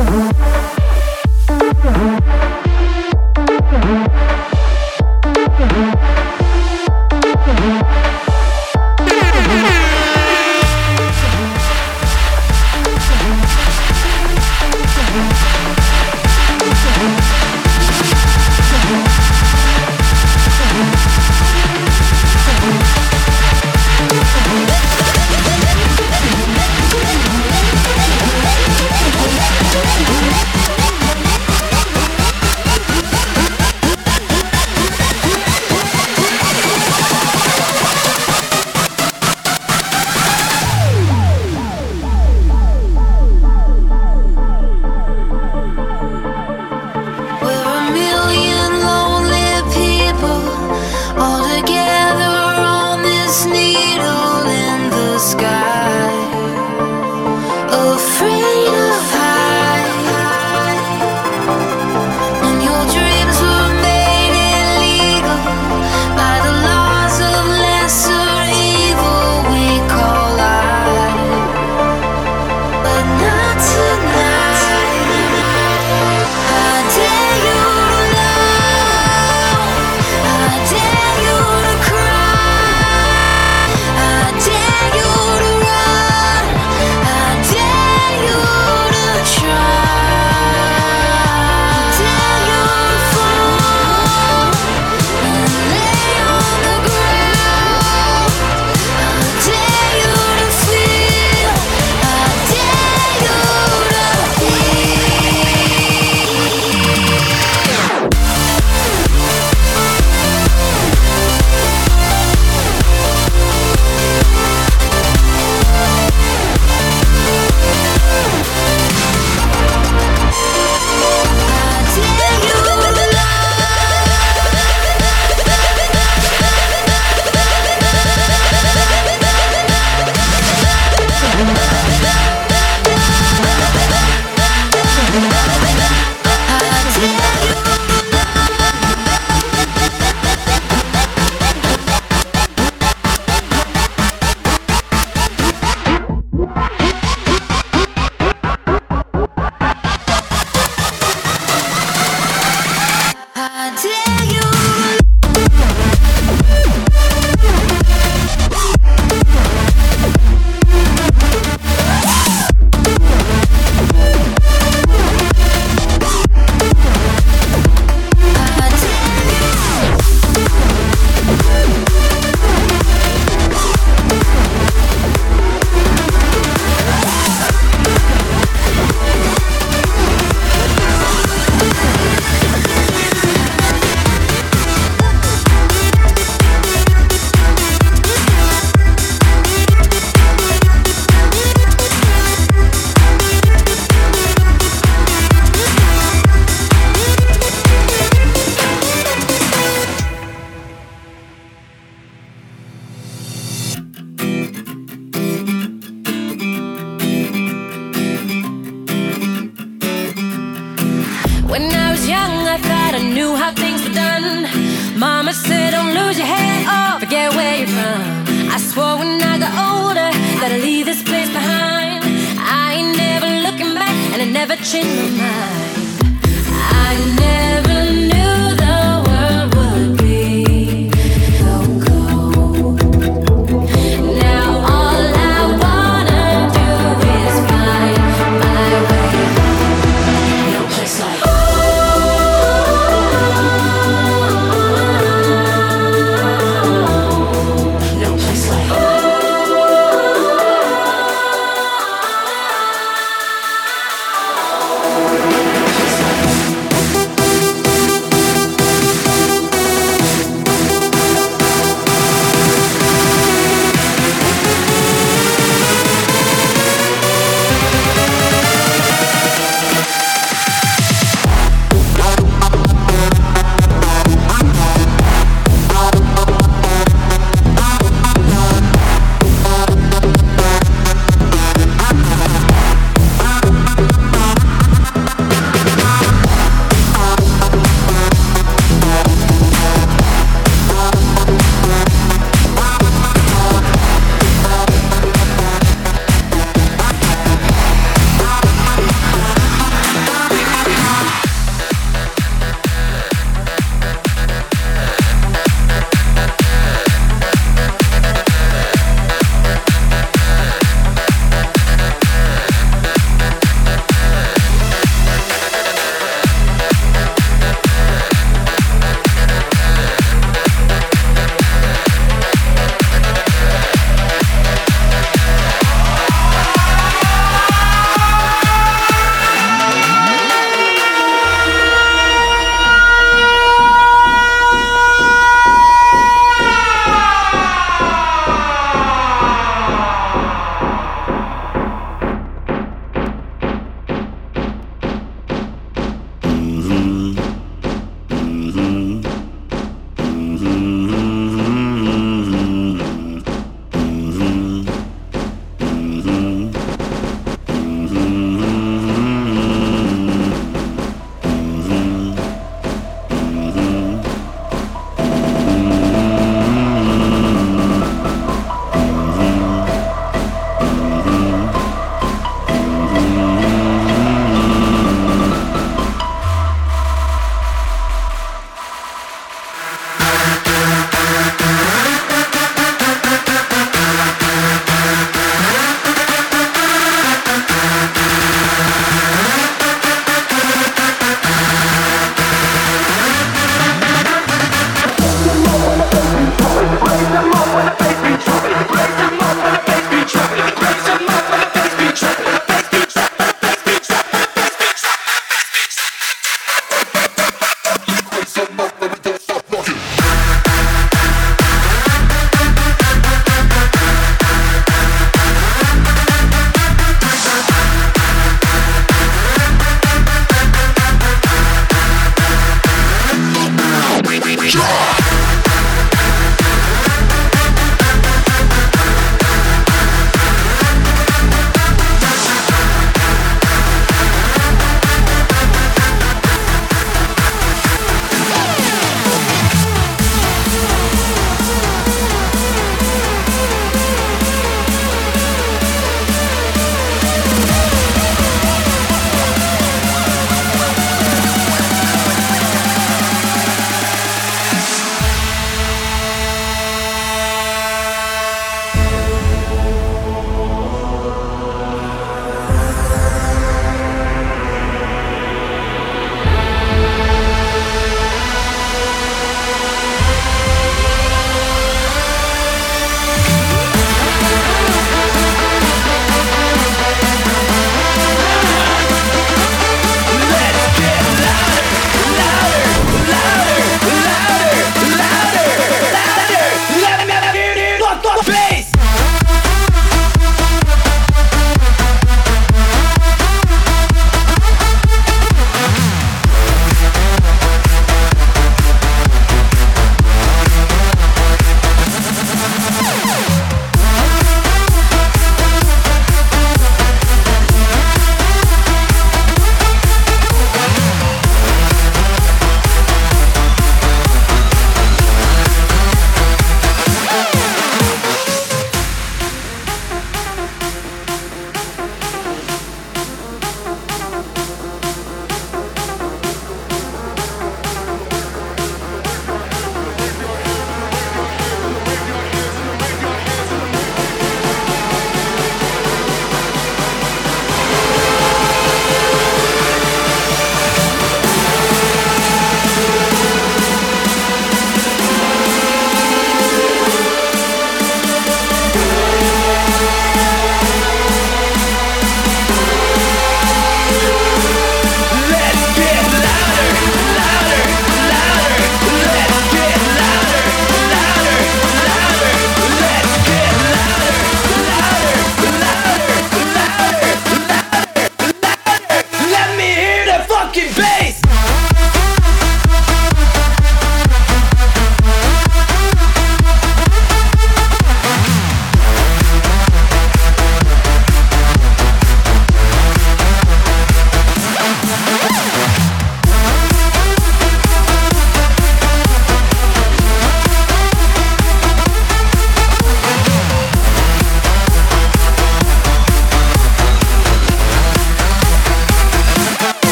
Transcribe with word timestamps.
Thank 0.00 0.49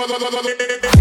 ¡Bla! 0.00 0.99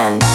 again. 0.00 0.29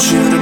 Want 0.00 0.12
you 0.12 0.30
to 0.30 0.39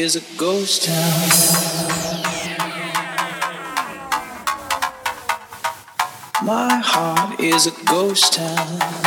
is 0.00 0.16
a 0.16 0.38
ghost 0.38 0.84
town. 0.84 0.96
My 6.42 6.80
heart 6.82 7.38
is 7.38 7.66
a 7.66 7.84
ghost 7.84 8.32
town. 8.32 8.99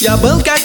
E 0.00 0.06
a 0.06 0.16
banca 0.16 0.57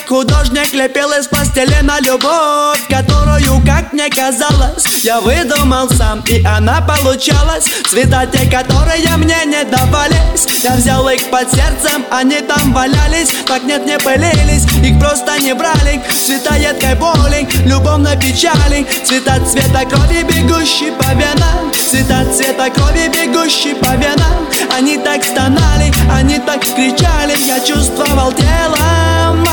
казалось, 4.14 5.02
я 5.02 5.20
выдумал 5.20 5.88
сам 5.90 6.20
И 6.26 6.42
она 6.44 6.80
получалась. 6.80 7.64
Цвета 7.90 8.26
те, 8.26 8.50
которые 8.50 9.16
мне 9.16 9.36
не 9.46 9.64
давались. 9.64 10.46
Я 10.62 10.74
взял 10.74 11.08
их 11.08 11.30
под 11.30 11.50
сердцем, 11.50 12.04
они 12.10 12.40
там 12.40 12.72
валялись. 12.72 13.30
Так 13.46 13.64
нет, 13.64 13.84
не 13.86 13.98
пылились, 13.98 14.64
их 14.82 14.98
просто 14.98 15.38
не 15.40 15.54
брали. 15.54 16.02
Цвета 16.24 16.56
едкой 16.56 16.94
боли, 16.94 17.48
любовной 17.64 18.16
печали. 18.16 18.86
Цвета 19.04 19.38
цвета 19.44 19.84
крови, 19.84 20.22
бегущий 20.22 20.90
по 20.92 21.12
венам. 21.14 21.72
Цвета 21.72 22.24
цвета 22.34 22.70
крови, 22.70 23.08
бегущий 23.08 23.74
по 23.74 23.94
венам. 23.96 24.48
Они 24.76 24.98
так 24.98 25.22
стонали, 25.24 25.92
они 26.10 26.38
так 26.38 26.60
кричали. 26.60 27.36
Я 27.46 27.60
чувствовал 27.60 28.32
телом 28.32 29.44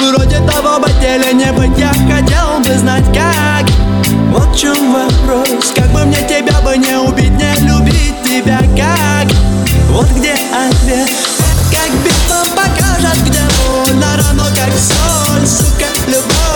Вроде 0.00 0.38
того 0.40 0.80
бы 0.80 0.88
теле 1.00 1.32
не 1.34 1.52
быть 1.52 1.78
Я 1.78 1.88
хотел 1.90 2.58
бы 2.60 2.78
знать 2.78 3.04
как. 3.14 3.66
Вот 4.32 4.54
в 4.54 4.58
чем 4.58 4.92
вопрос. 4.92 5.72
Как 5.74 5.90
бы 5.92 6.04
мне 6.04 6.22
тебя 6.26 6.60
бы 6.62 6.76
не 6.76 6.96
убить 6.96 7.32
Не 7.32 7.54
любить 7.68 8.22
тебя 8.24 8.60
как? 8.76 9.28
Вот 9.90 10.08
где 10.16 10.32
ответ. 10.32 11.10
Как 11.70 11.90
битвам 12.04 12.48
покажет 12.56 13.18
Где 13.24 13.40
больно 13.68 14.16
равно 14.16 14.44
как 14.56 14.72
соль 14.78 15.46
Сука, 15.46 15.86
любовь 16.06 16.49